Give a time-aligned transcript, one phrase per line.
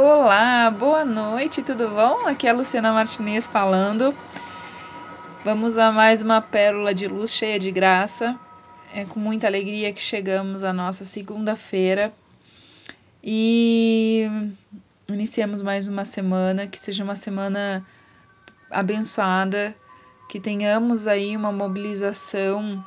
[0.00, 2.24] Olá, boa noite, tudo bom?
[2.24, 4.14] Aqui é a Luciana Martinez falando.
[5.44, 8.38] Vamos a mais uma pérola de luz cheia de graça.
[8.94, 12.14] É com muita alegria que chegamos à nossa segunda-feira
[13.24, 14.30] e
[15.08, 16.68] iniciamos mais uma semana.
[16.68, 17.84] Que seja uma semana
[18.70, 19.74] abençoada,
[20.28, 22.84] que tenhamos aí uma mobilização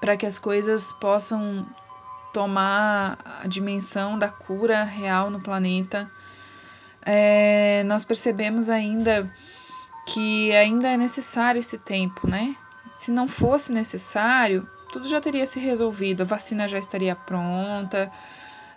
[0.00, 1.66] para que as coisas possam
[2.34, 6.10] tomar a dimensão da cura real no planeta.
[7.06, 9.30] É, nós percebemos ainda
[10.04, 12.56] que ainda é necessário esse tempo, né?
[12.90, 18.10] Se não fosse necessário, tudo já teria se resolvido, a vacina já estaria pronta,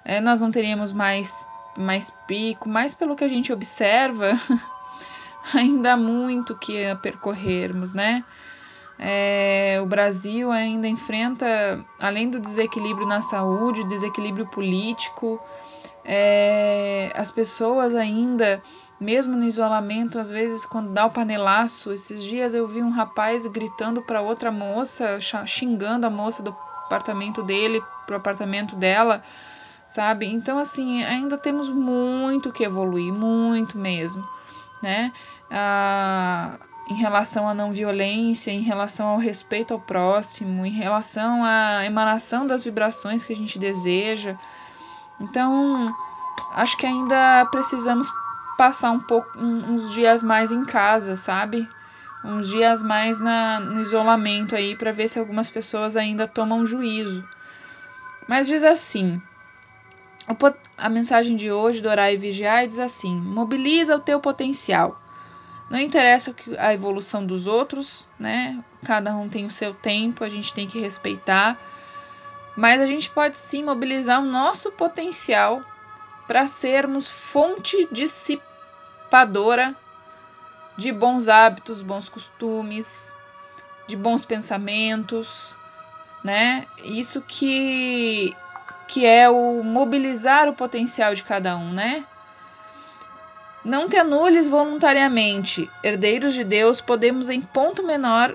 [0.05, 1.45] é, nós não teríamos mais,
[1.77, 4.33] mais pico, mas pelo que a gente observa,
[5.55, 8.23] ainda há muito que percorrermos, né?
[8.99, 11.45] É, o Brasil ainda enfrenta,
[11.99, 15.39] além do desequilíbrio na saúde, desequilíbrio político,
[16.03, 18.61] é, as pessoas ainda,
[18.99, 23.45] mesmo no isolamento, às vezes quando dá o panelaço, esses dias eu vi um rapaz
[23.45, 29.21] gritando para outra moça, xingando a moça do apartamento dele, pro apartamento dela,
[29.85, 30.25] sabe?
[30.25, 34.25] Então assim, ainda temos muito que evoluir, muito mesmo,
[34.81, 35.11] né?
[35.51, 36.57] Ah,
[36.89, 42.47] em relação à não violência, em relação ao respeito ao próximo, em relação à emanação
[42.47, 44.35] das vibrações que a gente deseja.
[45.19, 45.93] Então,
[46.53, 48.09] acho que ainda precisamos
[48.57, 51.67] passar um pouco uns dias mais em casa, sabe?
[52.23, 57.23] Uns dias mais na, no isolamento aí para ver se algumas pessoas ainda tomam juízo.
[58.27, 59.21] Mas diz assim:
[60.77, 64.99] a mensagem de hoje do Orar e Vigiar diz assim: mobiliza o teu potencial.
[65.69, 68.63] Não interessa a evolução dos outros, né?
[68.85, 71.57] Cada um tem o seu tempo, a gente tem que respeitar.
[72.55, 75.61] Mas a gente pode sim mobilizar o nosso potencial
[76.25, 79.75] para sermos fonte dissipadora
[80.77, 83.15] de bons hábitos, bons costumes,
[83.87, 85.55] de bons pensamentos,
[86.23, 86.65] né?
[86.83, 88.35] Isso que
[88.87, 92.05] que é o mobilizar o potencial de cada um, né?
[93.67, 95.69] Não te anules voluntariamente.
[95.83, 98.33] Herdeiros de Deus, podemos em ponto menor,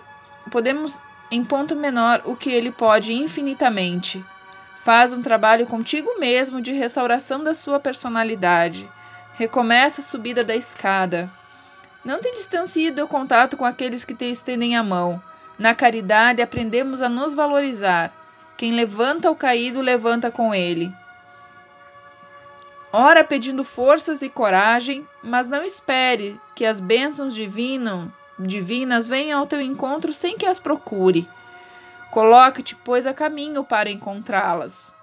[0.51, 1.01] podemos
[1.31, 4.23] em ponto menor o que ele pode infinitamente.
[4.85, 8.87] Faz um trabalho contigo mesmo de restauração da sua personalidade.
[9.33, 11.31] Recomeça a subida da escada.
[12.05, 15.19] Não te distancie do contato com aqueles que te estendem a mão.
[15.59, 18.13] Na caridade aprendemos a nos valorizar.
[18.59, 20.93] Quem levanta o caído, levanta com ele
[22.93, 29.61] ora pedindo forças e coragem, mas não espere que as bênçãos divinas venham ao teu
[29.61, 31.27] encontro sem que as procure.
[32.11, 34.95] Coloca-te, pois, a caminho para encontrá-las.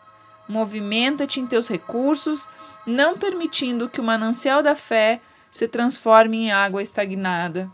[0.47, 2.47] Movimenta-te em teus recursos,
[2.85, 7.69] não permitindo que o manancial da fé se transforme em água estagnada.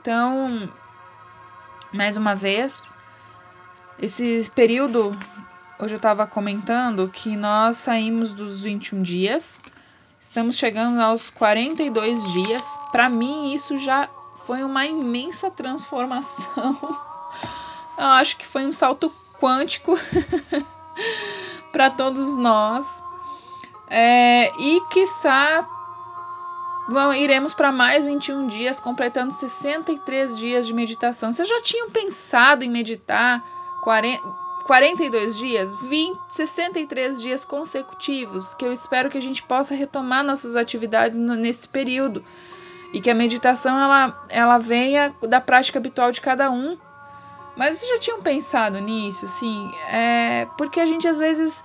[0.00, 0.68] Então,
[1.92, 2.92] mais uma vez,
[3.98, 5.16] esse período
[5.78, 9.60] hoje eu estava comentando que nós saímos dos 21 dias,
[10.18, 12.78] estamos chegando aos 42 dias.
[12.92, 14.08] Para mim, isso já
[14.46, 16.78] foi uma imensa transformação.
[17.96, 19.94] Eu acho que foi um salto quântico
[21.70, 23.04] para todos nós.
[23.86, 25.64] É, e quiçá
[26.88, 31.32] vamos, iremos para mais 21 dias, completando 63 dias de meditação.
[31.32, 33.42] Vocês já tinham pensado em meditar
[33.82, 40.24] 40, 42 dias, 20, 63 dias consecutivos, que eu espero que a gente possa retomar
[40.24, 42.24] nossas atividades no, nesse período
[42.92, 46.78] e que a meditação ela, ela venha da prática habitual de cada um.
[47.56, 49.70] Mas vocês já tinham pensado nisso, assim?
[49.90, 51.62] É, porque a gente às vezes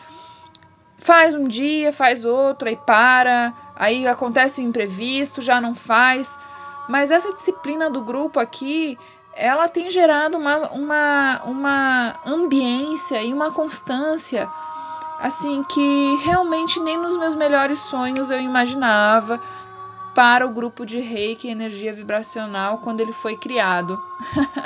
[0.98, 6.38] faz um dia, faz outro, aí para, aí acontece um imprevisto, já não faz.
[6.90, 8.98] Mas essa disciplina do grupo aqui,
[9.40, 14.50] ela tem gerado uma, uma, uma ambiência e uma constância
[15.18, 19.40] assim que realmente nem nos meus melhores sonhos eu imaginava
[20.14, 24.02] para o grupo de Reiki Energia Vibracional quando ele foi criado.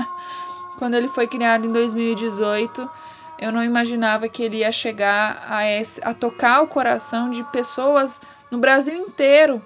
[0.78, 2.90] quando ele foi criado em 2018,
[3.38, 8.22] eu não imaginava que ele ia chegar a, esse, a tocar o coração de pessoas
[8.50, 9.62] no Brasil inteiro,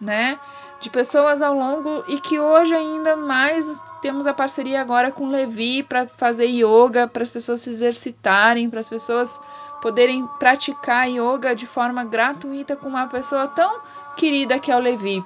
[0.00, 0.38] né?
[0.78, 5.82] De pessoas ao longo e que hoje ainda mais temos a parceria agora com Levi
[5.82, 9.40] para fazer yoga, para as pessoas se exercitarem, para as pessoas
[9.80, 13.80] poderem praticar yoga de forma gratuita com uma pessoa tão
[14.16, 15.24] querida que é o Levi.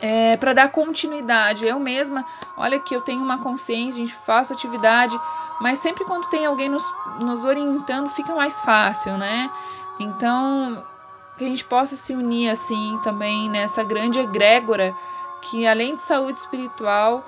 [0.00, 2.24] É, para dar continuidade, eu mesma,
[2.56, 5.18] olha que eu tenho uma consciência, a gente faço atividade,
[5.60, 6.84] mas sempre quando tem alguém nos,
[7.20, 9.50] nos orientando fica mais fácil, né?
[9.98, 10.84] Então
[11.36, 14.94] que a gente possa se unir assim também nessa grande egrégora
[15.42, 17.24] que além de saúde espiritual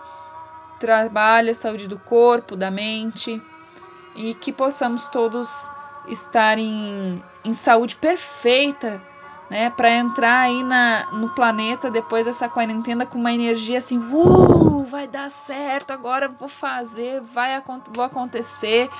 [0.78, 3.40] trabalha a saúde do corpo, da mente
[4.14, 5.70] e que possamos todos
[6.06, 9.00] estar em, em saúde perfeita,
[9.50, 14.84] né, para entrar aí na, no planeta depois dessa quarentena com uma energia assim, uh,
[14.84, 17.62] vai dar certo, agora vou fazer, vai
[17.92, 18.90] vou acontecer,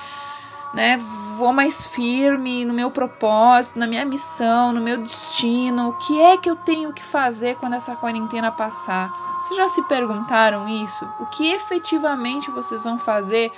[0.73, 0.97] né?
[1.37, 5.89] Vou mais firme no meu propósito, na minha missão, no meu destino.
[5.89, 9.09] O que é que eu tenho que fazer quando essa quarentena passar?
[9.41, 11.07] Vocês já se perguntaram isso?
[11.19, 13.51] O que efetivamente vocês vão fazer?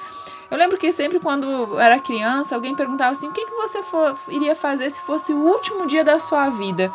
[0.49, 3.81] Eu lembro que sempre quando eu era criança, alguém perguntava assim: o que, que você
[3.81, 6.93] for, iria fazer se fosse o último dia da sua vida?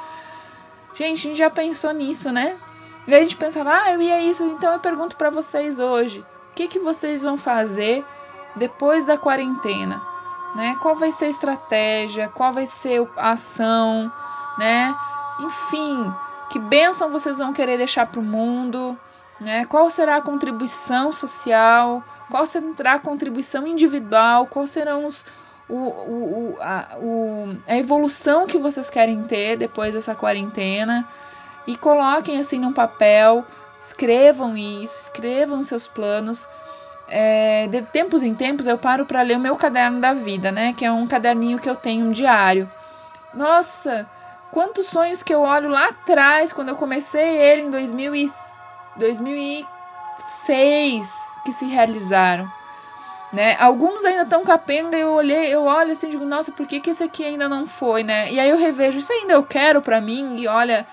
[0.94, 2.56] Gente, a gente já pensou nisso, né?
[3.06, 6.54] E a gente pensava: ah, eu ia isso, então eu pergunto para vocês hoje: o
[6.54, 8.04] que, que vocês vão fazer
[8.56, 10.00] depois da quarentena?
[10.54, 10.76] Né?
[10.80, 12.28] Qual vai ser a estratégia?
[12.28, 14.10] Qual vai ser a ação?
[14.58, 14.94] Né?
[15.40, 16.12] Enfim,
[16.50, 18.98] que bênção vocês vão querer deixar para o mundo?
[19.38, 19.66] Né?
[19.66, 22.02] Qual será a contribuição social?
[22.30, 24.46] Qual será a contribuição individual?
[24.46, 25.26] Quais serão os,
[25.68, 31.06] o, o, a, o, a evolução que vocês querem ter depois dessa quarentena?
[31.66, 33.44] E coloquem assim num papel,
[33.80, 36.48] escrevam isso, escrevam seus planos.
[37.08, 40.72] É, de tempos em tempos eu paro para ler o meu caderno da vida, né?
[40.76, 42.70] Que é um caderninho que eu tenho um diário.
[43.32, 44.08] Nossa,
[44.50, 48.26] quantos sonhos que eu olho lá atrás, quando eu comecei ele em 2000 e
[48.96, 49.66] 2006
[51.44, 52.50] que se realizaram.
[53.32, 53.56] Né?
[53.60, 57.02] Alguns ainda estão capenga, eu olhei, eu olho assim, digo, nossa, por que, que esse
[57.02, 58.32] aqui ainda não foi, né?
[58.32, 60.86] E aí eu revejo, isso ainda eu quero para mim, e olha,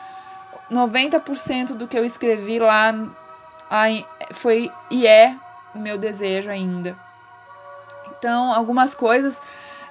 [0.72, 2.94] 90% do que eu escrevi lá
[4.32, 5.36] foi e é
[5.74, 6.98] o meu desejo ainda.
[8.18, 9.42] Então, algumas coisas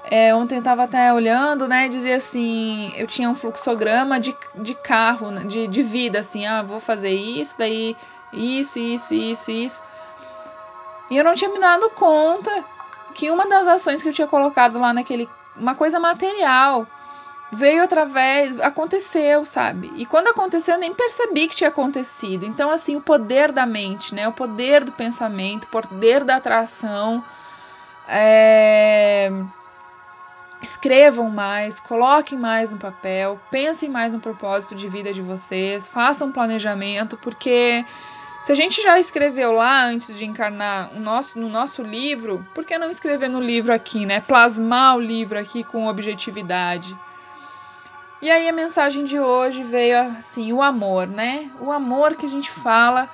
[0.05, 1.88] é, ontem eu tava até olhando, né?
[1.88, 6.62] Dizia assim: eu tinha um fluxograma de, de carro, né, de, de vida, assim, ah,
[6.62, 7.96] vou fazer isso, daí
[8.32, 9.84] isso, isso, isso, isso.
[11.11, 12.50] E eu não tinha me dado conta
[13.14, 15.29] que uma das ações que eu tinha colocado lá naquele.
[15.55, 16.87] Uma coisa material
[17.52, 18.58] veio através.
[18.60, 19.93] Aconteceu, sabe?
[19.96, 22.46] E quando aconteceu, eu nem percebi que tinha acontecido.
[22.46, 24.26] Então, assim, o poder da mente, né?
[24.26, 27.22] O poder do pensamento, o poder da atração.
[28.08, 29.31] É
[30.62, 36.31] escrevam mais, coloquem mais no papel, pensem mais no propósito de vida de vocês, façam
[36.31, 37.84] planejamento, porque
[38.40, 42.64] se a gente já escreveu lá antes de encarnar o nosso, no nosso livro, por
[42.64, 44.20] que não escrever no livro aqui, né?
[44.20, 46.96] Plasmar o livro aqui com objetividade.
[48.22, 51.50] E aí a mensagem de hoje veio assim, o amor, né?
[51.60, 53.10] O amor que a gente fala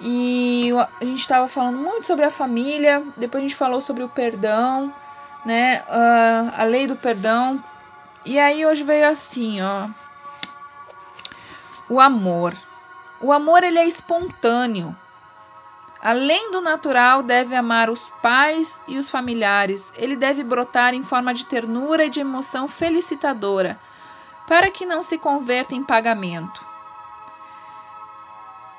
[0.00, 0.70] e
[1.00, 4.92] a gente estava falando muito sobre a família, depois a gente falou sobre o perdão
[5.44, 5.82] né?
[5.88, 7.62] Uh, a lei do perdão.
[8.24, 9.88] E aí hoje veio assim, ó.
[11.88, 12.54] O amor.
[13.20, 14.96] O amor ele é espontâneo.
[16.00, 19.92] Além do natural, deve amar os pais e os familiares.
[19.96, 23.78] Ele deve brotar em forma de ternura e de emoção felicitadora,
[24.46, 26.64] para que não se converta em pagamento.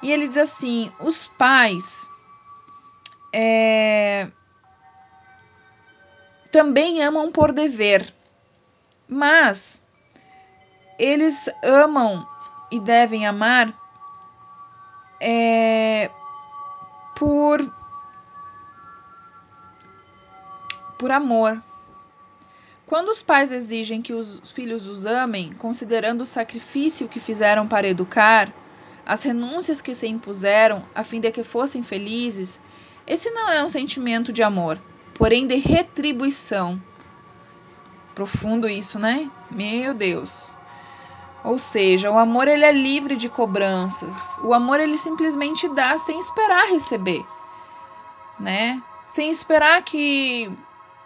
[0.01, 2.09] E ele diz assim: os pais
[3.33, 4.29] é,
[6.51, 8.13] também amam por dever,
[9.07, 9.85] mas
[10.97, 12.27] eles amam
[12.71, 13.73] e devem amar
[15.19, 16.09] é,
[17.15, 17.59] por
[20.97, 21.61] por amor.
[22.87, 27.87] Quando os pais exigem que os filhos os amem, considerando o sacrifício que fizeram para
[27.87, 28.53] educar,
[29.03, 32.61] as renúncias que se impuseram a fim de que fossem felizes,
[33.07, 34.79] esse não é um sentimento de amor,
[35.15, 36.81] porém de retribuição.
[38.13, 39.29] Profundo isso, né?
[39.49, 40.55] Meu Deus.
[41.43, 44.37] Ou seja, o amor ele é livre de cobranças.
[44.43, 47.23] O amor ele simplesmente dá sem esperar receber,
[48.39, 48.81] né?
[49.05, 50.51] Sem esperar que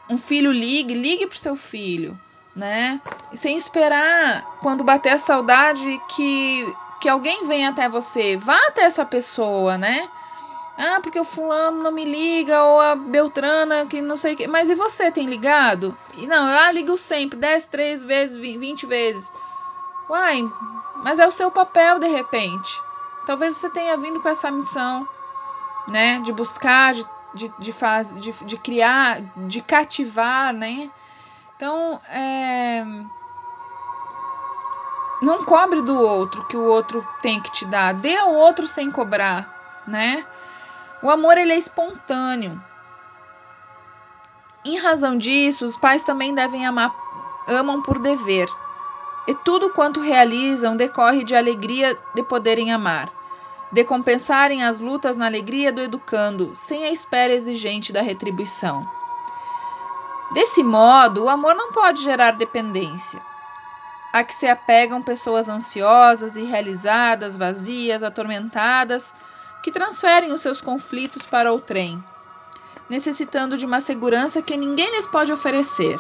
[0.10, 2.20] um filho ligue, ligue pro seu filho,
[2.56, 3.00] né?
[3.34, 9.06] Sem esperar quando bater a saudade que que alguém venha até você, vá até essa
[9.06, 10.10] pessoa, né?
[10.78, 14.48] Ah, porque o fulano não me liga, ou a Beltrana que não sei o que.
[14.48, 15.96] Mas e você, tem ligado?
[16.18, 19.32] E não, eu ah, ligo sempre, 10, 3 vezes, 20 vezes.
[20.10, 20.42] Uai,
[21.04, 22.82] mas é o seu papel de repente.
[23.26, 25.08] Talvez você tenha vindo com essa missão,
[25.88, 26.20] né?
[26.20, 30.90] De buscar, de, de, de, faz, de, de criar, de cativar, né?
[31.56, 32.86] Então, é...
[35.22, 37.94] não cobre do outro que o outro tem que te dar.
[37.94, 40.26] Dê ao outro sem cobrar, né?
[41.02, 42.62] O amor ele é espontâneo.
[44.66, 46.94] Em razão disso, os pais também devem amar,
[47.48, 48.48] amam por dever,
[49.28, 53.10] e tudo quanto realizam decorre de alegria de poderem amar,
[53.72, 58.88] de compensarem as lutas na alegria do educando, sem a espera exigente da retribuição.
[60.34, 63.22] Desse modo, o amor não pode gerar dependência,
[64.14, 69.14] a que se apegam pessoas ansiosas, irrealizadas, vazias, atormentadas,
[69.64, 72.04] que transferem os seus conflitos para o trem,
[72.90, 76.00] necessitando de uma segurança que ninguém lhes pode oferecer.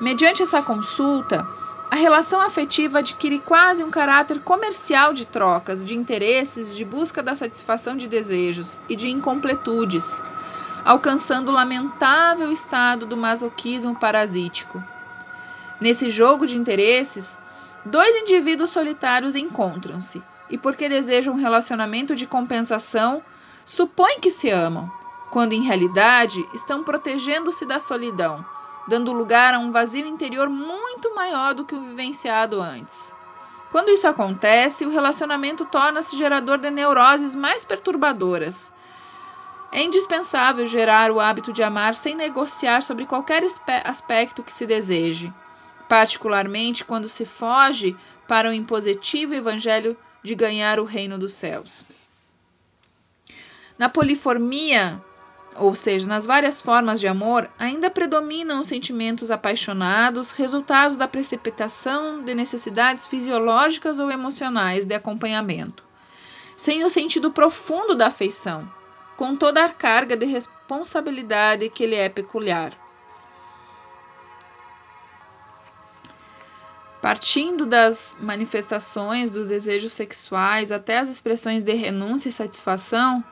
[0.00, 1.46] Mediante essa consulta,
[1.90, 7.34] a relação afetiva adquire quase um caráter comercial de trocas, de interesses, de busca da
[7.34, 10.22] satisfação de desejos e de incompletudes,
[10.84, 14.80] alcançando o lamentável estado do masoquismo parasítico.
[15.80, 17.40] Nesse jogo de interesses,
[17.84, 23.20] dois indivíduos solitários encontram-se e, porque desejam um relacionamento de compensação,
[23.66, 24.88] supõem que se amam,
[25.32, 28.44] quando em realidade estão protegendo-se da solidão,
[28.90, 33.14] dando lugar a um vazio interior muito maior do que o vivenciado antes.
[33.70, 38.74] Quando isso acontece, o relacionamento torna-se gerador de neuroses mais perturbadoras.
[39.72, 43.42] É indispensável gerar o hábito de amar sem negociar sobre qualquer
[43.84, 45.32] aspecto que se deseje
[45.90, 47.96] particularmente quando se foge
[48.28, 51.84] para o impositivo evangelho de ganhar o reino dos céus.
[53.76, 55.02] Na poliformia,
[55.60, 62.22] ou seja, nas várias formas de amor, ainda predominam os sentimentos apaixonados, resultados da precipitação
[62.22, 65.84] de necessidades fisiológicas ou emocionais de acompanhamento,
[66.56, 68.66] sem o sentido profundo da afeição,
[69.18, 72.72] com toda a carga de responsabilidade que lhe é peculiar.
[77.02, 83.22] Partindo das manifestações dos desejos sexuais até as expressões de renúncia e satisfação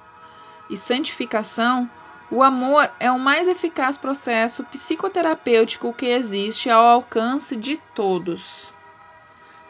[0.69, 1.91] e santificação,
[2.31, 8.69] o amor é o mais eficaz processo psicoterapêutico que existe ao alcance de todos.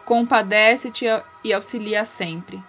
[0.05, 1.05] Compadece-te
[1.45, 2.63] e auxilia sempre.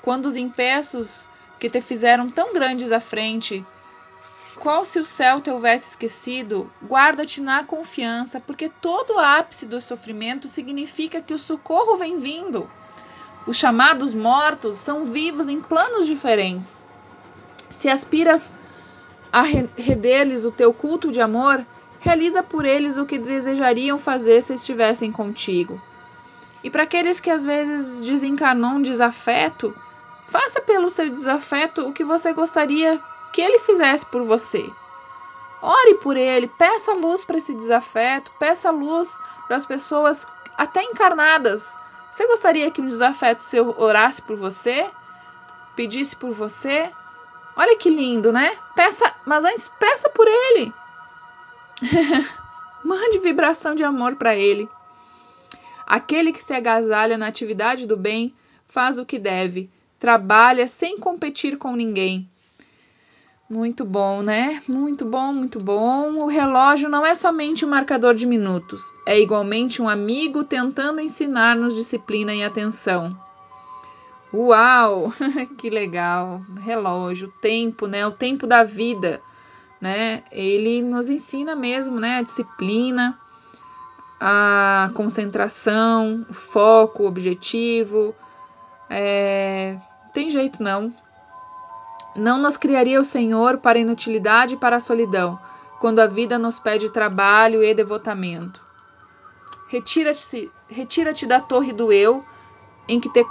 [0.00, 1.28] Quando os impeços
[1.58, 3.64] que te fizeram tão grandes à frente
[4.58, 10.48] qual se o céu te houvesse esquecido, guarda-te na confiança, porque todo ápice do sofrimento
[10.48, 12.70] significa que o socorro vem vindo.
[13.46, 16.86] Os chamados mortos são vivos em planos diferentes.
[17.68, 18.52] Se aspiras
[19.36, 21.62] a render-lhes o teu culto de amor,
[22.00, 25.78] realiza por eles o que desejariam fazer se estivessem contigo.
[26.64, 29.76] E para aqueles que às vezes desencarnam um desafeto,
[30.26, 32.98] faça pelo seu desafeto o que você gostaria
[33.30, 34.64] que ele fizesse por você.
[35.60, 40.26] Ore por ele, peça luz para esse desafeto, peça luz para as pessoas
[40.56, 41.76] até encarnadas.
[42.10, 44.88] Você gostaria que um desafeto seu orasse por você?
[45.74, 46.90] Pedisse por você?
[47.56, 48.56] Olha que lindo, né?
[48.74, 50.72] Peça, mas antes peça por ele.
[52.84, 54.68] Mande vibração de amor para ele.
[55.86, 58.34] Aquele que se agasalha na atividade do bem
[58.66, 62.28] faz o que deve, trabalha sem competir com ninguém,
[63.48, 64.60] muito bom, né?
[64.66, 66.14] Muito bom, muito bom.
[66.14, 71.76] O relógio não é somente um marcador de minutos, é igualmente um amigo tentando ensinar-nos
[71.76, 73.16] disciplina e atenção.
[74.36, 75.10] Uau!
[75.56, 76.42] que legal!
[76.58, 78.06] Relógio, tempo, né?
[78.06, 79.18] O tempo da vida,
[79.80, 80.22] né?
[80.30, 82.18] Ele nos ensina mesmo, né?
[82.18, 83.18] A disciplina,
[84.20, 88.14] a concentração, o foco, o objetivo.
[88.90, 89.78] É...
[90.12, 90.92] Tem jeito não.
[92.14, 95.38] Não nos criaria o Senhor para a inutilidade e para a solidão,
[95.80, 98.62] quando a vida nos pede trabalho e devotamento.
[99.68, 102.22] Retira-te retira da torre do eu,
[102.86, 103.24] em que te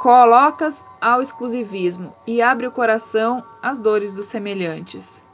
[0.00, 5.26] colocas ao exclusivismo, e abre o coração às dores dos semelhantes.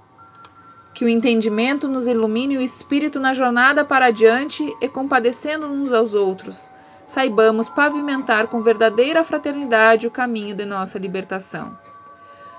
[0.93, 6.15] Que o entendimento nos ilumine o espírito na jornada para adiante e compadecendo uns aos
[6.15, 6.69] outros,
[7.07, 11.79] saibamos pavimentar com verdadeira fraternidade o caminho de nossa libertação.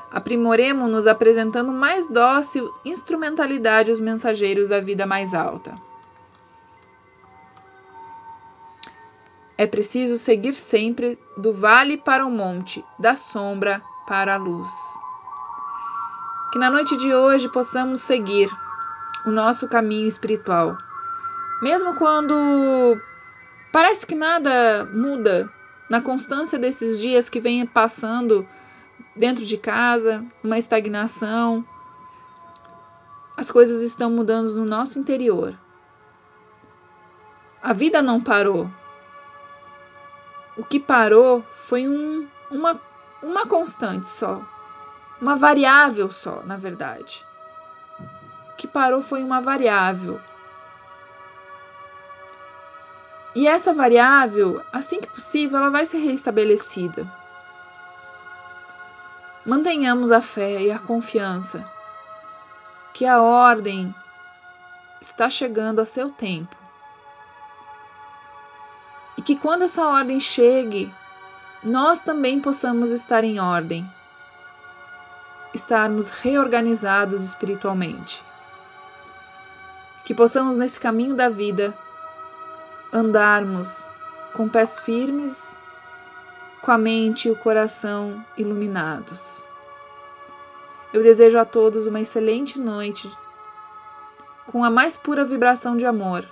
[0.10, 5.76] Aprimoremos-nos apresentando mais dócil instrumentalidade aos mensageiros da vida mais alta.
[9.58, 14.72] É preciso seguir sempre do vale para o monte, da sombra para a luz.
[16.52, 18.50] Que na noite de hoje possamos seguir
[19.26, 20.78] o nosso caminho espiritual.
[21.62, 22.36] Mesmo quando
[23.74, 25.52] parece que nada muda
[25.90, 28.48] na constância desses dias que vem passando
[29.16, 31.66] dentro de casa, uma estagnação.
[33.36, 35.58] As coisas estão mudando no nosso interior.
[37.62, 38.70] A vida não parou.
[40.58, 42.80] O que parou foi um, uma,
[43.22, 44.42] uma constante só.
[45.22, 47.24] Uma variável só, na verdade.
[48.52, 50.20] O que parou foi uma variável.
[53.36, 57.08] E essa variável, assim que possível, ela vai ser reestabelecida.
[59.46, 61.64] Mantenhamos a fé e a confiança
[62.94, 63.94] que a ordem
[65.00, 66.67] está chegando a seu tempo.
[69.28, 70.90] Que quando essa ordem chegue,
[71.62, 73.86] nós também possamos estar em ordem,
[75.54, 78.24] estarmos reorganizados espiritualmente.
[80.06, 81.78] Que possamos, nesse caminho da vida,
[82.94, 83.90] andarmos
[84.32, 85.58] com pés firmes,
[86.62, 89.44] com a mente e o coração iluminados.
[90.94, 93.12] Eu desejo a todos uma excelente noite,
[94.46, 96.26] com a mais pura vibração de amor.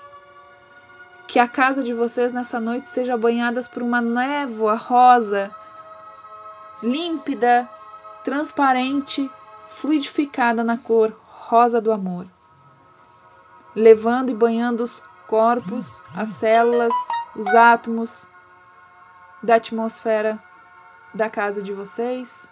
[1.28, 5.52] Que a casa de vocês nessa noite seja banhada por uma névoa rosa,
[6.82, 7.68] límpida,
[8.24, 9.30] transparente,
[9.70, 12.26] fluidificada na cor rosa do amor,
[13.76, 16.94] levando e banhando os corpos, as células,
[17.36, 18.28] os átomos
[19.44, 20.42] da atmosfera
[21.14, 22.50] da casa de vocês,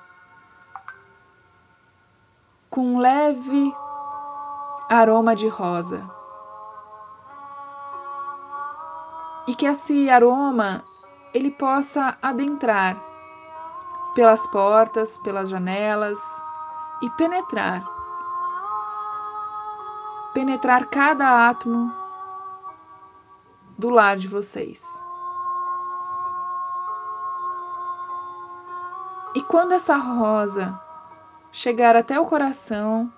[2.70, 3.74] com um leve
[4.90, 6.10] aroma de rosa.
[9.54, 10.84] E que esse aroma
[11.32, 12.98] ele possa adentrar
[14.16, 16.44] pelas portas, pelas janelas
[17.04, 17.88] e penetrar.
[20.34, 21.94] Penetrar cada átomo
[23.78, 24.82] do lar de vocês.
[29.36, 30.82] E quando essa rosa
[31.52, 33.14] chegar até o coração,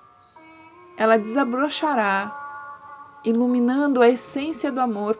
[0.97, 2.29] ela desabrochará,
[3.23, 5.17] iluminando a essência do amor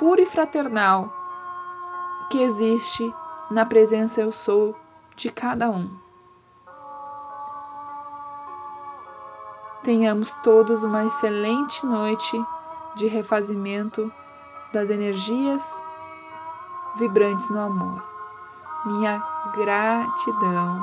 [0.00, 1.12] puro e fraternal
[2.30, 3.14] que existe
[3.50, 4.74] na presença eu sou
[5.14, 5.90] de cada um.
[9.82, 12.42] Tenhamos todos uma excelente noite
[12.94, 14.10] de refazimento
[14.72, 15.82] das energias
[16.96, 18.02] vibrantes no amor.
[18.86, 19.22] Minha
[19.54, 20.82] gratidão.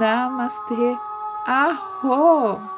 [0.00, 0.98] Namastê.
[1.46, 2.77] Arro!